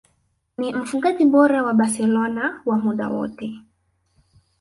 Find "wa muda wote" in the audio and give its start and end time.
2.65-3.51